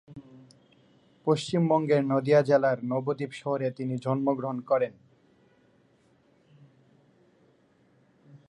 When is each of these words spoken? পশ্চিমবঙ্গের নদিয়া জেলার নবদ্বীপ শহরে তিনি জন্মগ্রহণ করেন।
পশ্চিমবঙ্গের 1.27 2.01
নদিয়া 2.05 2.41
জেলার 2.41 2.77
নবদ্বীপ 2.83 3.31
শহরে 3.31 3.67
তিনি 3.71 3.95
জন্মগ্রহণ 3.97 4.57
করেন। 4.61 4.93